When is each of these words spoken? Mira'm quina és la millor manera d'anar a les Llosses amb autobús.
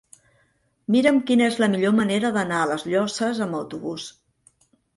Mira'm 0.95 1.19
quina 1.27 1.45
és 1.49 1.59
la 1.65 1.69
millor 1.75 1.93
manera 1.99 2.33
d'anar 2.39 2.63
a 2.63 2.73
les 2.73 2.89
Llosses 2.89 3.45
amb 3.49 3.61
autobús. 3.61 4.11